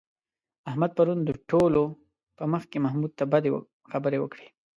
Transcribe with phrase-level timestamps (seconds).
[0.69, 1.83] احمد پرون د ټولو
[2.37, 3.49] په مخ کې محمود ته بدې
[3.91, 4.47] خبرې وکړې.